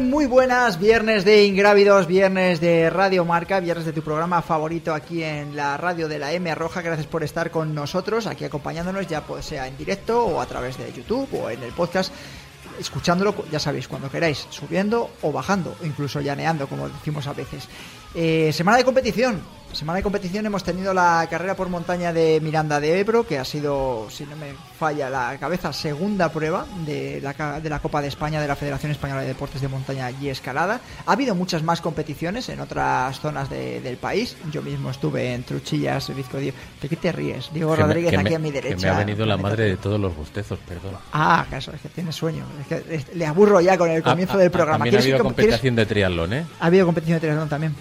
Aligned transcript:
Muy 0.00 0.26
buenas, 0.26 0.78
viernes 0.78 1.24
de 1.24 1.46
Ingrávidos, 1.46 2.06
viernes 2.06 2.60
de 2.60 2.90
Radio 2.90 3.24
Marca, 3.24 3.60
viernes 3.60 3.86
de 3.86 3.92
tu 3.94 4.02
programa 4.02 4.42
favorito 4.42 4.92
aquí 4.92 5.22
en 5.22 5.56
la 5.56 5.78
radio 5.78 6.06
de 6.06 6.18
la 6.18 6.32
M 6.32 6.54
Roja. 6.54 6.82
Gracias 6.82 7.06
por 7.06 7.24
estar 7.24 7.50
con 7.50 7.74
nosotros, 7.74 8.26
aquí 8.26 8.44
acompañándonos, 8.44 9.06
ya 9.06 9.22
pues 9.22 9.46
sea 9.46 9.66
en 9.66 9.76
directo 9.78 10.22
o 10.24 10.40
a 10.40 10.46
través 10.46 10.76
de 10.76 10.92
YouTube 10.92 11.28
o 11.32 11.48
en 11.48 11.62
el 11.62 11.72
podcast 11.72 12.12
escuchándolo, 12.78 13.34
ya 13.50 13.58
sabéis, 13.58 13.88
cuando 13.88 14.10
queráis, 14.10 14.46
subiendo 14.50 15.10
o 15.22 15.32
bajando, 15.32 15.74
incluso 15.82 16.20
llaneando, 16.20 16.66
como 16.66 16.88
decimos 16.88 17.26
a 17.26 17.32
veces. 17.32 17.68
Eh, 18.18 18.50
semana 18.54 18.78
de 18.78 18.84
competición, 18.84 19.42
semana 19.74 19.98
de 19.98 20.02
competición 20.02 20.46
hemos 20.46 20.64
tenido 20.64 20.94
la 20.94 21.26
carrera 21.28 21.54
por 21.54 21.68
montaña 21.68 22.14
de 22.14 22.40
Miranda 22.42 22.80
de 22.80 22.98
Ebro, 22.98 23.26
que 23.26 23.38
ha 23.38 23.44
sido, 23.44 24.08
si 24.08 24.24
no 24.24 24.36
me 24.36 24.54
falla 24.78 25.10
la 25.10 25.36
cabeza, 25.38 25.70
segunda 25.74 26.30
prueba 26.30 26.64
de 26.86 27.20
la, 27.20 27.60
de 27.60 27.68
la 27.68 27.78
Copa 27.80 28.00
de 28.00 28.08
España 28.08 28.40
de 28.40 28.48
la 28.48 28.56
Federación 28.56 28.90
Española 28.90 29.20
de 29.20 29.26
Deportes 29.26 29.60
de 29.60 29.68
Montaña 29.68 30.10
y 30.10 30.30
Escalada. 30.30 30.80
Ha 31.04 31.12
habido 31.12 31.34
muchas 31.34 31.62
más 31.62 31.82
competiciones 31.82 32.48
en 32.48 32.60
otras 32.60 33.20
zonas 33.20 33.50
del 33.50 33.98
país. 33.98 34.34
Yo 34.50 34.62
mismo 34.62 34.90
estuve 34.90 35.34
en 35.34 35.42
Truchillas, 35.42 36.08
Vizco 36.16 36.38
¿De 36.38 36.54
qué 36.88 36.96
te 36.96 37.12
ríes? 37.12 37.50
Diego 37.52 37.76
Rodríguez 37.76 38.16
aquí 38.16 38.32
a 38.32 38.38
mi 38.38 38.50
derecha. 38.50 38.76
Que 38.76 38.82
me 38.82 38.88
ha 38.88 38.98
venido 38.98 39.26
la 39.26 39.36
madre 39.36 39.64
de 39.64 39.76
todos 39.76 40.00
los 40.00 40.16
bostezos, 40.16 40.58
perdón. 40.66 40.94
Ah, 41.12 41.44
eso 41.52 41.70
es 41.72 41.82
que 41.82 41.90
tiene 41.90 42.12
sueño. 42.12 42.46
Es 42.62 42.66
que 42.66 43.14
le 43.14 43.26
aburro 43.26 43.60
ya 43.60 43.76
con 43.76 43.90
el 43.90 44.02
comienzo 44.02 44.38
del 44.38 44.50
programa. 44.50 44.78
También 44.78 44.96
ha 44.96 45.02
habido 45.02 45.18
competición 45.18 45.76
de 45.76 45.84
triatlón, 45.84 46.32
¿eh? 46.32 46.46
Ha 46.60 46.66
habido 46.66 46.86
competición 46.86 47.16
de 47.16 47.20
triatlón 47.20 47.48
también. 47.50 47.74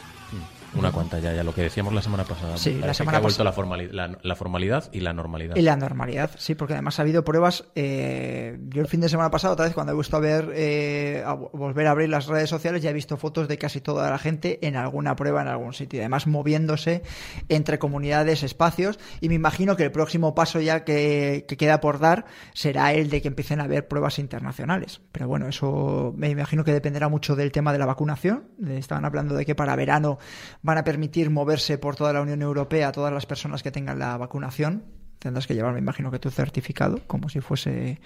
Una 0.77 0.91
cuanta 0.91 1.19
ya, 1.19 1.33
ya 1.33 1.43
lo 1.43 1.53
que 1.53 1.61
decíamos 1.61 1.93
la 1.93 2.01
semana 2.01 2.23
pasada. 2.25 2.57
Sí, 2.57 2.73
la 2.73 2.93
semana 2.93 3.19
ha 3.19 3.21
vuelto 3.21 3.43
la, 3.43 3.53
formalidad, 3.53 4.17
la, 4.21 4.35
formalidad 4.35 4.89
y 4.91 4.99
la 4.99 5.13
normalidad. 5.13 5.55
Y 5.55 5.61
la 5.61 5.75
normalidad, 5.77 6.31
sí, 6.37 6.55
porque 6.55 6.73
además 6.73 6.99
ha 6.99 7.03
habido 7.03 7.23
pruebas. 7.23 7.65
Eh, 7.75 8.57
yo 8.67 8.81
el 8.81 8.87
fin 8.87 8.99
de 8.99 9.09
semana 9.09 9.31
pasado, 9.31 9.53
otra 9.53 9.65
vez, 9.65 9.73
cuando 9.73 9.93
he 9.93 9.95
visto 9.95 10.17
a 10.17 10.19
ver, 10.19 10.51
eh, 10.53 11.23
volver 11.53 11.87
a 11.87 11.91
abrir 11.91 12.09
las 12.09 12.27
redes 12.27 12.49
sociales, 12.49 12.81
ya 12.81 12.89
he 12.89 12.93
visto 12.93 13.17
fotos 13.17 13.47
de 13.47 13.57
casi 13.57 13.79
toda 13.79 14.09
la 14.09 14.17
gente 14.17 14.65
en 14.67 14.75
alguna 14.75 15.15
prueba 15.15 15.41
en 15.41 15.47
algún 15.47 15.73
sitio. 15.73 16.01
Además, 16.01 16.27
moviéndose 16.27 17.03
entre 17.47 17.79
comunidades, 17.79 18.43
espacios. 18.43 18.99
Y 19.21 19.29
me 19.29 19.35
imagino 19.35 19.75
que 19.75 19.83
el 19.83 19.91
próximo 19.91 20.35
paso 20.35 20.59
ya 20.59 20.83
que, 20.83 21.45
que 21.47 21.57
queda 21.57 21.79
por 21.79 21.99
dar 21.99 22.25
será 22.53 22.93
el 22.93 23.09
de 23.09 23.21
que 23.21 23.29
empiecen 23.29 23.61
a 23.61 23.63
haber 23.63 23.87
pruebas 23.87 24.19
internacionales. 24.19 25.01
Pero 25.11 25.27
bueno, 25.27 25.47
eso 25.47 26.13
me 26.17 26.29
imagino 26.29 26.63
que 26.63 26.73
dependerá 26.73 27.07
mucho 27.07 27.35
del 27.35 27.51
tema 27.51 27.71
de 27.71 27.79
la 27.79 27.85
vacunación. 27.85 28.49
Estaban 28.67 29.05
hablando 29.05 29.35
de 29.35 29.45
que 29.45 29.55
para 29.55 29.75
verano 29.75 30.19
van 30.65 30.79
a 30.79 30.83
permitir 30.83 31.29
moverse 31.29 31.77
por 31.77 31.95
toda 31.95 32.11
la 32.11 32.21
Unión 32.21 32.41
Europea 32.41 32.87
a 32.87 32.91
todas 32.91 33.13
las 33.13 33.27
personas 33.27 33.61
que 33.61 33.69
tengan 33.69 33.99
la 33.99 34.17
vacunación. 34.17 34.83
Tendrás 35.19 35.45
que 35.45 35.53
llevar, 35.53 35.73
me 35.73 35.79
imagino 35.79 36.09
que 36.09 36.17
tu 36.17 36.31
certificado, 36.31 37.01
como 37.05 37.29
si 37.29 37.39
fuese 37.39 37.99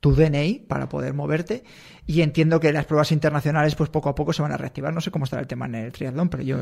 tu 0.00 0.14
DNI 0.14 0.60
para 0.66 0.88
poder 0.88 1.12
moverte 1.12 1.62
y 2.06 2.22
entiendo 2.22 2.58
que 2.58 2.72
las 2.72 2.86
pruebas 2.86 3.12
internacionales 3.12 3.74
pues 3.74 3.90
poco 3.90 4.08
a 4.08 4.14
poco 4.14 4.32
se 4.32 4.40
van 4.40 4.50
a 4.50 4.56
reactivar. 4.56 4.92
No 4.94 5.00
sé 5.00 5.10
cómo 5.10 5.24
estará 5.24 5.42
el 5.42 5.46
tema 5.46 5.66
en 5.66 5.74
el 5.74 5.92
triatlón, 5.92 6.30
pero 6.30 6.42
yo... 6.42 6.58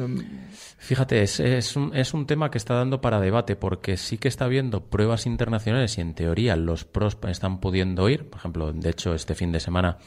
Fíjate, 0.79 1.23
es, 1.23 1.39
es, 1.39 1.77
un, 1.77 1.95
es 1.97 2.13
un 2.13 2.27
tema 2.27 2.51
que 2.51 2.59
está 2.59 2.75
dando 2.75 3.01
para 3.01 3.21
debate 3.21 3.55
porque 3.55 3.97
sí 3.97 4.19
que 4.19 4.29
está 4.29 4.47
habiendo 4.47 4.87
pruebas 4.87 5.25
internacionales 5.25 5.97
y 5.99 6.01
en 6.01 6.15
teoría 6.15 6.57
los 6.57 6.85
pros 6.85 7.17
están 7.29 7.61
pudiendo 7.61 8.09
ir. 8.09 8.29
Por 8.29 8.41
ejemplo, 8.41 8.73
de 8.73 8.91
hecho, 8.91 9.15
este 9.15 9.37
fin 9.37 9.53
de 9.53 9.61
semana 9.61 9.99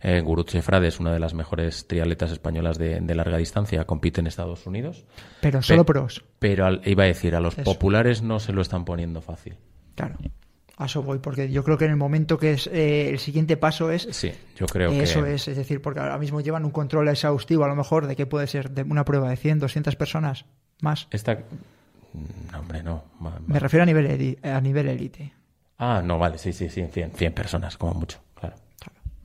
eh, 0.00 0.20
Gurutze 0.20 0.62
Frade 0.62 0.86
es 0.86 1.00
una 1.00 1.12
de 1.12 1.18
las 1.18 1.34
mejores 1.34 1.88
triatletas 1.88 2.30
españolas 2.30 2.78
de, 2.78 3.00
larga 3.14 3.38
distancia, 3.38 3.84
compite 3.84 4.20
en 4.20 4.28
Estados 4.28 4.66
Unidos. 4.66 5.04
Pero 5.40 5.60
solo 5.60 5.84
pros. 5.84 6.24
Pero 6.38 6.80
iba 6.84 7.02
a 7.02 7.06
decir, 7.06 7.34
a 7.34 7.40
los 7.40 7.56
populares 7.56 8.22
no 8.22 8.38
se 8.38 8.52
lo 8.52 8.62
están 8.62 8.84
poniendo 8.84 9.20
fácil. 9.20 9.56
Claro. 9.96 10.16
A 10.78 10.84
eso 10.84 11.02
voy, 11.02 11.18
porque 11.18 11.50
yo 11.50 11.64
creo 11.64 11.78
que 11.78 11.86
en 11.86 11.92
el 11.92 11.96
momento 11.96 12.38
que 12.38 12.52
es 12.52 12.66
eh, 12.66 13.08
el 13.08 13.18
siguiente 13.18 13.56
paso 13.56 13.90
es. 13.90 14.08
Sí, 14.10 14.32
yo 14.56 14.66
creo 14.66 14.90
que. 14.90 15.02
Eso 15.02 15.24
es, 15.24 15.48
es 15.48 15.56
decir, 15.56 15.80
porque 15.80 16.00
ahora 16.00 16.18
mismo 16.18 16.40
llevan 16.42 16.66
un 16.66 16.70
control 16.70 17.08
exhaustivo, 17.08 17.64
a 17.64 17.68
lo 17.68 17.76
mejor, 17.76 18.06
de 18.06 18.14
que 18.14 18.26
puede 18.26 18.46
ser 18.46 18.70
de 18.70 18.82
una 18.82 19.04
prueba 19.04 19.30
de 19.30 19.36
100, 19.36 19.60
200 19.60 19.96
personas 19.96 20.44
más. 20.82 21.08
Esta. 21.10 21.38
No, 22.52 22.58
hombre, 22.58 22.82
no. 22.82 23.04
Me 23.46 23.58
refiero 23.58 23.84
a 23.84 23.86
nivel, 23.86 24.38
a 24.42 24.60
nivel 24.60 24.88
élite. 24.88 25.32
Ah, 25.78 26.02
no, 26.04 26.18
vale, 26.18 26.38
sí, 26.38 26.52
sí, 26.52 26.68
sí, 26.68 26.86
100, 26.86 27.12
100 27.12 27.32
personas, 27.32 27.76
como 27.76 27.94
mucho. 27.94 28.18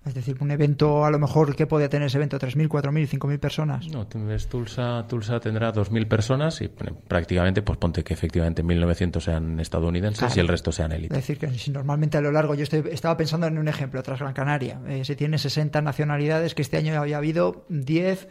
Es 0.03 0.15
decir, 0.15 0.35
un 0.39 0.49
evento, 0.49 1.05
a 1.05 1.11
lo 1.11 1.19
mejor, 1.19 1.55
¿qué 1.55 1.67
puede 1.67 1.87
tener 1.87 2.07
ese 2.07 2.17
evento? 2.17 2.39
¿3.000, 2.39 2.67
4.000, 2.67 3.07
5.000 3.07 3.39
personas? 3.39 3.87
No, 3.89 4.07
Tulsa, 4.07 5.05
Tulsa 5.07 5.39
tendrá 5.39 5.71
2.000 5.71 6.07
personas 6.07 6.59
y 6.61 6.69
prácticamente, 6.69 7.61
pues 7.61 7.77
ponte 7.77 8.03
que 8.03 8.15
efectivamente 8.15 8.63
1.900 8.63 9.19
sean 9.21 9.59
estadounidenses 9.59 10.35
y 10.35 10.39
el 10.39 10.47
resto 10.47 10.71
sean 10.71 10.91
élites. 10.91 11.15
Es 11.15 11.27
decir, 11.27 11.37
que 11.37 11.55
si 11.55 11.69
normalmente 11.69 12.17
a 12.17 12.21
lo 12.21 12.31
largo, 12.31 12.55
yo 12.55 12.63
estoy, 12.63 12.83
estaba 12.91 13.15
pensando 13.15 13.45
en 13.45 13.59
un 13.59 13.67
ejemplo, 13.67 14.01
tras 14.01 14.19
Gran 14.19 14.33
Canaria, 14.33 14.81
eh, 14.87 15.05
se 15.05 15.15
tiene 15.15 15.37
60 15.37 15.81
nacionalidades, 15.81 16.55
que 16.55 16.63
este 16.63 16.77
año 16.77 16.99
había 16.99 17.17
habido 17.17 17.65
10 17.69 18.27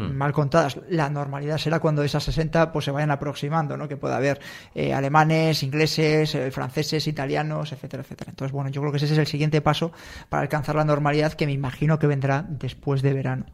Hmm. 0.00 0.16
mal 0.16 0.32
contadas. 0.32 0.78
La 0.88 1.10
normalidad 1.10 1.58
será 1.58 1.78
cuando 1.78 2.02
esas 2.02 2.24
60 2.24 2.72
pues 2.72 2.84
se 2.84 2.90
vayan 2.90 3.10
aproximando, 3.10 3.76
¿no? 3.76 3.88
Que 3.88 3.96
pueda 3.96 4.16
haber 4.16 4.40
eh, 4.74 4.94
alemanes, 4.94 5.62
ingleses, 5.62 6.34
eh, 6.34 6.50
franceses, 6.50 7.06
italianos, 7.06 7.72
etcétera, 7.72 8.02
etcétera. 8.02 8.30
Entonces, 8.30 8.52
bueno, 8.52 8.70
yo 8.70 8.80
creo 8.80 8.92
que 8.92 8.96
ese 8.96 9.06
es 9.06 9.18
el 9.18 9.26
siguiente 9.26 9.60
paso 9.60 9.92
para 10.28 10.42
alcanzar 10.42 10.76
la 10.76 10.84
normalidad 10.84 11.34
que 11.34 11.46
me 11.46 11.52
imagino 11.52 11.98
que 11.98 12.06
vendrá 12.06 12.44
después 12.48 13.02
de 13.02 13.12
verano. 13.12 13.46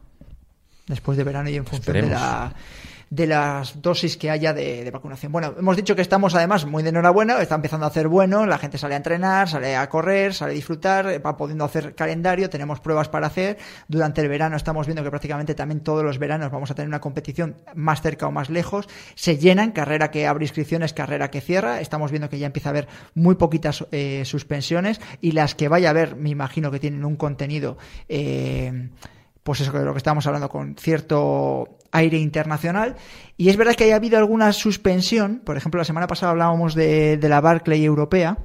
Después 0.87 1.19
de 1.19 1.25
verano 1.25 1.51
y 1.51 1.57
en 1.57 1.67
función 1.67 1.97
de 1.97 2.03
la 2.03 2.55
de 3.11 3.27
las 3.27 3.81
dosis 3.81 4.17
que 4.17 4.31
haya 4.31 4.53
de, 4.53 4.91
vacunación. 4.91 5.33
Bueno, 5.33 5.55
hemos 5.59 5.77
dicho 5.77 5.94
que 5.94 6.03
estamos 6.03 6.34
además 6.34 6.67
muy 6.67 6.83
de 6.83 6.89
enhorabuena, 6.91 7.41
está 7.41 7.55
empezando 7.55 7.87
a 7.87 7.89
hacer 7.89 8.09
bueno, 8.09 8.47
la 8.47 8.59
gente 8.59 8.78
sale 8.78 8.94
a 8.94 8.97
entrenar, 8.97 9.49
sale 9.49 9.77
a 9.77 9.89
correr, 9.89 10.34
sale 10.34 10.53
a 10.53 10.55
disfrutar, 10.55 11.25
va 11.25 11.37
pudiendo 11.37 11.65
hacer 11.65 11.95
calendario, 11.95 12.51
tenemos 12.51 12.81
pruebas 12.81 13.09
para 13.09 13.27
hacer. 13.28 13.59
Durante 13.89 14.21
el 14.21 14.28
verano 14.28 14.57
estamos 14.57 14.86
viendo 14.86 15.03
que 15.03 15.10
prácticamente 15.10 15.54
también 15.54 15.81
todos 15.81 16.04
los 16.04 16.19
veranos 16.19 16.51
vamos 16.51 16.71
a 16.71 16.75
tener 16.75 16.89
una 16.89 17.01
competición 17.01 17.57
más 17.75 18.03
cerca 18.03 18.27
o 18.27 18.33
más 18.33 18.51
lejos. 18.51 18.89
Se 19.15 19.39
llenan, 19.39 19.72
carrera 19.72 20.10
que 20.10 20.27
abre 20.27 20.45
inscripciones, 20.45 20.92
carrera 20.92 21.31
que 21.31 21.41
cierra. 21.41 21.81
Estamos 21.81 22.10
viendo 22.10 22.28
que 22.28 22.39
ya 22.39 22.47
empieza 22.47 22.71
a 22.71 22.71
haber 22.71 22.89
muy 23.15 23.36
poquitas 23.36 23.86
eh, 23.92 24.22
suspensiones 24.25 25.01
y 25.21 25.33
las 25.33 25.54
que 25.54 25.69
vaya 25.69 25.89
a 25.89 25.91
haber, 25.91 26.16
me 26.16 26.31
imagino 26.31 26.71
que 26.71 26.81
tienen 26.81 27.04
un 27.04 27.16
contenido. 27.16 27.77
Eh, 28.09 28.91
pues 29.47 29.60
eso 29.60 29.71
de 29.71 29.84
lo 29.84 29.93
que 29.93 29.98
estábamos 29.98 30.27
hablando, 30.27 30.48
con 30.48 30.75
cierto 30.75 31.78
aire 31.93 32.19
internacional. 32.19 32.97
Y 33.37 33.48
es 33.48 33.57
verdad 33.57 33.77
que 33.77 33.84
haya 33.84 33.95
habido 33.95 34.19
alguna 34.19 34.53
suspensión, 34.53 35.41
por 35.45 35.57
ejemplo, 35.57 35.78
la 35.78 35.84
semana 35.84 36.09
pasada 36.09 36.33
hablábamos 36.33 36.75
de, 36.75 37.16
la 37.22 37.41
Barclay 37.41 37.84
europea, 37.84 38.39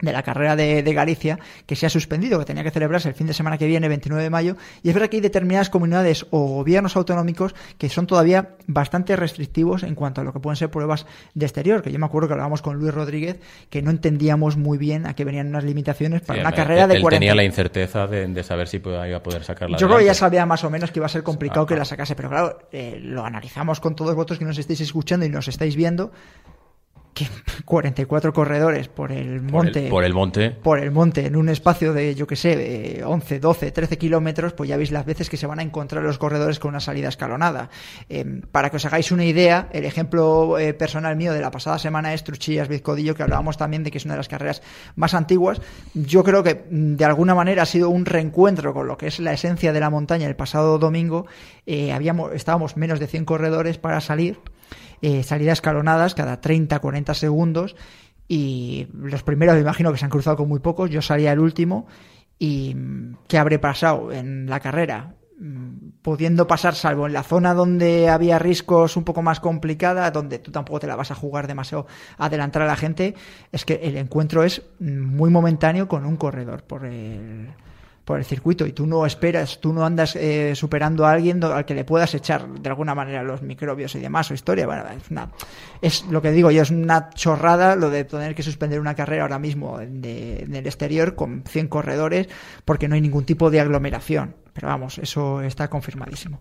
de 0.00 0.12
la 0.12 0.22
carrera 0.22 0.56
de, 0.56 0.94
Galicia 0.94 1.38
que 1.66 1.76
se 1.76 1.86
ha 1.86 1.90
suspendido, 1.90 2.38
que 2.38 2.44
tenía 2.44 2.62
que 2.62 2.70
celebrarse 2.70 3.08
el 3.08 3.14
fin 3.14 3.26
de 3.26 3.34
semana 3.34 3.58
que 3.58 3.66
viene, 3.66 3.88
29 3.88 4.22
de 4.22 4.30
mayo, 4.30 4.56
y 4.82 4.88
es 4.88 4.94
verdad 4.94 5.08
que 5.08 5.16
hay 5.16 5.20
determinadas 5.20 5.70
comunidades 5.70 6.26
o 6.30 6.46
gobiernos 6.46 6.96
autonómicos 6.96 7.54
que 7.78 7.88
son 7.88 8.06
todavía 8.06 8.50
bastante 8.66 9.16
restrictivos 9.16 9.82
en 9.82 9.94
cuanto 9.94 10.20
a 10.20 10.24
lo 10.24 10.32
que 10.32 10.40
pueden 10.40 10.56
ser 10.56 10.70
pruebas 10.70 11.06
de 11.34 11.46
exterior, 11.46 11.82
que 11.82 11.90
yo 11.90 11.98
me 11.98 12.06
acuerdo 12.06 12.28
que 12.28 12.34
hablábamos 12.34 12.62
con 12.62 12.76
Luis 12.76 12.94
Rodríguez 12.94 13.40
que 13.70 13.82
no 13.82 13.90
entendíamos 13.90 14.56
muy 14.56 14.78
bien 14.78 15.06
a 15.06 15.14
qué 15.14 15.24
venían 15.24 15.48
unas 15.48 15.64
limitaciones 15.64 16.22
para 16.22 16.40
una 16.40 16.52
carrera 16.52 16.86
de 16.86 16.96
él 16.96 17.04
tenía 17.10 17.34
la 17.34 17.44
incerteza 17.44 18.06
de, 18.06 18.42
saber 18.42 18.68
si 18.68 18.78
iba 18.78 19.16
a 19.16 19.22
poder 19.22 19.44
sacarla. 19.44 19.76
Yo 19.76 19.86
creo 19.86 19.98
que 19.98 20.06
ya 20.06 20.14
sabía 20.14 20.46
más 20.46 20.64
o 20.64 20.70
menos 20.70 20.90
que 20.90 20.98
iba 20.98 21.06
a 21.06 21.08
ser 21.08 21.22
complicado 21.22 21.66
que 21.66 21.76
la 21.76 21.84
sacase, 21.84 22.14
pero 22.14 22.28
claro, 22.28 22.58
eh, 22.72 22.98
lo 23.00 23.24
analizamos 23.24 23.80
con 23.80 23.94
todos 23.94 24.14
vosotros 24.14 24.38
que 24.38 24.44
nos 24.44 24.58
estéis 24.58 24.80
escuchando 24.80 25.26
y 25.26 25.28
nos 25.28 25.48
estáis 25.48 25.76
viendo 25.76 26.12
que 27.14 27.26
44 27.64 28.32
corredores 28.32 28.88
por 28.88 29.12
el 29.12 29.40
monte. 29.40 29.88
Por 29.88 30.04
el, 30.04 30.12
monte. 30.12 30.50
Por 30.50 30.80
el 30.80 30.90
monte, 30.90 31.26
en 31.26 31.36
un 31.36 31.48
espacio 31.48 31.92
de, 31.92 32.14
yo 32.14 32.26
que 32.26 32.36
sé, 32.36 33.02
11, 33.04 33.40
12, 33.40 33.70
13 33.70 33.98
kilómetros, 33.98 34.52
pues 34.52 34.68
ya 34.68 34.76
veis 34.76 34.90
las 34.90 35.06
veces 35.06 35.30
que 35.30 35.36
se 35.36 35.46
van 35.46 35.60
a 35.60 35.62
encontrar 35.62 36.02
los 36.02 36.18
corredores 36.18 36.58
con 36.58 36.70
una 36.70 36.80
salida 36.80 37.08
escalonada. 37.08 37.70
Em, 38.08 38.42
para 38.42 38.70
que 38.70 38.76
os 38.76 38.84
hagáis 38.84 39.12
una 39.12 39.24
idea, 39.24 39.68
el 39.72 39.84
ejemplo 39.84 40.58
eh, 40.58 40.74
personal 40.74 41.16
mío 41.16 41.32
de 41.32 41.40
la 41.40 41.50
pasada 41.50 41.78
semana 41.78 42.12
es 42.12 42.24
Truchillas 42.24 42.68
Vizcodillo, 42.68 43.14
que 43.14 43.22
hablábamos 43.22 43.56
también 43.56 43.84
de 43.84 43.90
que 43.90 43.98
es 43.98 44.04
una 44.04 44.14
de 44.14 44.18
las 44.18 44.28
carreras 44.28 44.62
más 44.96 45.14
antiguas. 45.14 45.60
Yo 45.94 46.24
creo 46.24 46.42
que 46.42 46.66
mm, 46.68 46.96
de 46.96 47.04
alguna 47.04 47.34
manera 47.34 47.62
ha 47.62 47.66
sido 47.66 47.90
un 47.90 48.04
reencuentro 48.04 48.74
con 48.74 48.88
lo 48.88 48.98
que 48.98 49.06
es 49.06 49.20
la 49.20 49.32
esencia 49.32 49.72
de 49.72 49.80
la 49.80 49.90
montaña 49.90 50.26
el 50.26 50.36
pasado 50.36 50.78
domingo. 50.78 51.26
Eh, 51.66 51.92
habíamos, 51.92 52.32
estábamos 52.32 52.76
menos 52.76 52.98
de 52.98 53.06
100 53.06 53.24
corredores 53.24 53.78
para 53.78 54.00
salir 54.00 54.38
eh, 55.02 55.22
salidas 55.22 55.58
escalonadas 55.58 56.14
cada 56.14 56.40
30, 56.40 56.78
40 56.78 57.14
segundos 57.14 57.76
y 58.28 58.88
los 58.94 59.22
primeros 59.22 59.54
me 59.54 59.60
imagino 59.60 59.92
que 59.92 59.98
se 59.98 60.04
han 60.04 60.10
cruzado 60.10 60.36
con 60.36 60.48
muy 60.48 60.60
pocos, 60.60 60.90
yo 60.90 61.02
salía 61.02 61.32
el 61.32 61.40
último 61.40 61.86
y 62.38 62.74
mm, 62.74 63.16
¿qué 63.28 63.38
habré 63.38 63.58
pasado 63.58 64.12
en 64.12 64.48
la 64.48 64.60
carrera? 64.60 65.14
Mm, 65.38 65.90
pudiendo 66.02 66.46
pasar, 66.46 66.74
salvo 66.74 67.06
en 67.06 67.12
la 67.12 67.22
zona 67.22 67.54
donde 67.54 68.08
había 68.08 68.38
riscos 68.38 68.96
un 68.96 69.04
poco 69.04 69.20
más 69.20 69.40
complicada, 69.40 70.10
donde 70.10 70.38
tú 70.38 70.52
tampoco 70.52 70.80
te 70.80 70.86
la 70.86 70.96
vas 70.96 71.10
a 71.10 71.14
jugar 71.16 71.48
demasiado 71.48 71.86
adelantar 72.18 72.62
a 72.62 72.66
la 72.66 72.76
gente, 72.76 73.14
es 73.50 73.64
que 73.64 73.74
el 73.82 73.96
encuentro 73.96 74.44
es 74.44 74.62
mm, 74.78 75.00
muy 75.00 75.30
momentáneo 75.30 75.88
con 75.88 76.06
un 76.06 76.16
corredor 76.16 76.62
por 76.62 76.86
el, 76.86 77.48
por 78.04 78.18
el 78.18 78.24
circuito 78.24 78.66
y 78.66 78.72
tú 78.72 78.86
no 78.86 79.06
esperas, 79.06 79.60
tú 79.60 79.72
no 79.72 79.84
andas 79.84 80.14
eh, 80.16 80.54
superando 80.54 81.06
a 81.06 81.12
alguien 81.12 81.42
al 81.42 81.64
que 81.64 81.74
le 81.74 81.84
puedas 81.84 82.14
echar 82.14 82.46
de 82.48 82.68
alguna 82.68 82.94
manera 82.94 83.22
los 83.22 83.42
microbios 83.42 83.94
y 83.94 83.98
demás 83.98 84.30
o 84.30 84.34
historia. 84.34 84.66
Bueno, 84.66 84.84
es, 84.90 85.10
una, 85.10 85.30
es 85.80 86.04
lo 86.10 86.20
que 86.20 86.30
digo 86.30 86.50
yo, 86.50 86.62
es 86.62 86.70
una 86.70 87.10
chorrada 87.10 87.76
lo 87.76 87.88
de 87.90 88.04
tener 88.04 88.34
que 88.34 88.42
suspender 88.42 88.78
una 88.78 88.94
carrera 88.94 89.22
ahora 89.22 89.38
mismo 89.38 89.78
de, 89.78 90.40
en 90.40 90.54
el 90.54 90.66
exterior 90.66 91.14
con 91.14 91.44
100 91.46 91.68
corredores 91.68 92.28
porque 92.64 92.88
no 92.88 92.94
hay 92.94 93.00
ningún 93.00 93.24
tipo 93.24 93.50
de 93.50 93.60
aglomeración. 93.60 94.34
Pero 94.52 94.68
vamos, 94.68 94.98
eso 94.98 95.40
está 95.40 95.68
confirmadísimo. 95.68 96.40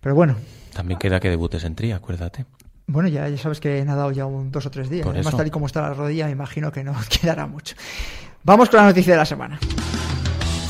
Pero 0.00 0.14
bueno. 0.14 0.36
También 0.74 0.98
queda 0.98 1.20
que 1.20 1.30
debutes 1.30 1.64
en 1.64 1.74
tri, 1.74 1.92
acuérdate. 1.92 2.44
Bueno, 2.88 3.08
ya, 3.08 3.28
ya 3.28 3.38
sabes 3.38 3.60
que 3.60 3.78
he 3.78 3.84
nadado 3.84 4.12
ya 4.12 4.26
un 4.26 4.50
dos 4.50 4.66
o 4.66 4.70
tres 4.70 4.90
días. 4.90 5.06
Además, 5.06 5.36
tal 5.36 5.46
y 5.46 5.50
como 5.50 5.66
está 5.66 5.82
la 5.82 5.94
rodilla, 5.94 6.26
me 6.26 6.32
imagino 6.32 6.70
que 6.70 6.84
no 6.84 6.94
quedará 7.20 7.46
mucho. 7.46 7.76
Vamos 8.44 8.68
con 8.68 8.80
la 8.80 8.86
noticia 8.86 9.14
de 9.14 9.18
la 9.18 9.26
semana. 9.26 9.58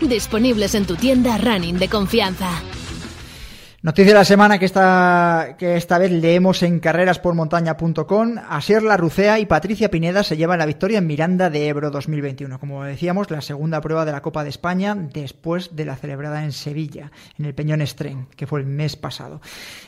disponibles 0.00 0.74
en 0.74 0.84
tu 0.84 0.96
tienda 0.96 1.38
running 1.38 1.78
de 1.78 1.88
confianza. 1.88 2.50
Noticia 3.86 4.14
de 4.14 4.18
la 4.18 4.24
semana 4.24 4.58
que 4.58 4.64
esta, 4.64 5.54
que 5.56 5.76
esta 5.76 5.96
vez 5.98 6.10
leemos 6.10 6.64
en 6.64 6.80
carreraspormontaña.com. 6.80 8.34
Asier 8.48 8.82
Rucea 8.82 9.38
y 9.38 9.46
Patricia 9.46 9.92
Pineda 9.92 10.24
se 10.24 10.36
llevan 10.36 10.58
la 10.58 10.66
victoria 10.66 10.98
en 10.98 11.06
Miranda 11.06 11.50
de 11.50 11.68
Ebro 11.68 11.92
2021. 11.92 12.58
Como 12.58 12.82
decíamos, 12.82 13.30
la 13.30 13.40
segunda 13.40 13.80
prueba 13.80 14.04
de 14.04 14.10
la 14.10 14.22
Copa 14.22 14.42
de 14.42 14.50
España 14.50 14.96
después 14.96 15.76
de 15.76 15.84
la 15.84 15.94
celebrada 15.94 16.42
en 16.42 16.50
Sevilla, 16.50 17.12
en 17.38 17.44
el 17.44 17.54
Peñón 17.54 17.80
Estren, 17.80 18.26
que 18.34 18.48
fue 18.48 18.58
el 18.58 18.66
mes 18.66 18.96
pasado. 18.96 19.40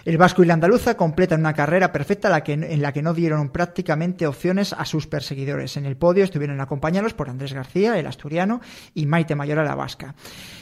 El 0.05 0.17
vasco 0.17 0.45
y 0.45 0.47
la 0.47 0.55
andaluza 0.55 0.97
completan 0.97 1.41
una 1.41 1.55
carrera 1.55 1.91
perfecta 1.91 2.45
en 2.47 2.81
la 2.83 2.93
que 2.93 3.03
no 3.03 3.15
dieron 3.15 3.49
prácticamente 3.49 4.29
opciones 4.29 4.75
a 4.75 4.85
sus 4.85 5.09
perseguidores. 5.09 5.77
En 5.77 5.87
el 5.87 5.97
podio 5.97 6.23
estuvieron 6.23 6.61
acompañados 6.61 7.15
por 7.15 7.31
Andrés 7.31 7.53
García, 7.53 7.99
el 7.99 8.07
asturiano, 8.07 8.61
y 8.95 9.07
Maite 9.07 9.35
Mayor 9.35 9.59
la 9.65 9.75
vasca 9.75 10.15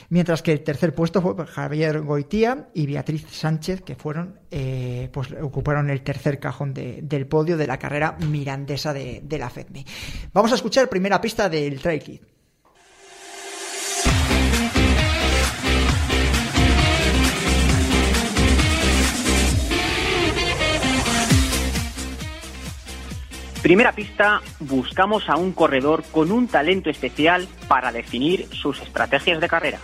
mientras 0.09 0.43
que 0.43 0.53
el 0.53 0.62
tercer 0.62 0.94
puesto 0.94 1.21
fue 1.21 1.47
Javier 1.47 2.00
Goitía 2.00 2.69
y 2.75 2.87
Beatriz 2.87 3.25
Sánchez, 3.31 3.82
que 3.82 3.94
fueron, 3.94 4.40
eh, 4.50 5.08
pues 5.12 5.28
ocuparon 5.40 5.90
el 5.90 6.02
tercer 6.02 6.38
cajón 6.38 6.75
del 6.75 7.26
podio 7.26 7.56
de 7.56 7.67
la 7.67 7.78
carrera 7.78 8.17
mirandesa 8.28 8.93
de, 8.93 9.38
la 9.38 9.50
FEDME. 9.50 9.84
Vamos 10.32 10.52
a 10.52 10.55
escuchar 10.55 10.88
primera 10.88 11.20
pista 11.20 11.49
del 11.49 11.81
Trail 11.81 12.02
Kid. 12.02 12.20
Primera 23.67 23.90
pista, 23.90 24.43
buscamos 24.61 25.29
a 25.29 25.37
un 25.37 25.50
corredor 25.50 26.05
con 26.12 26.31
un 26.31 26.46
talento 26.46 26.88
especial 26.88 27.49
para 27.67 27.90
definir 27.90 28.46
sus 28.52 28.81
estrategias 28.81 29.40
de 29.40 29.49
carrera. 29.49 29.81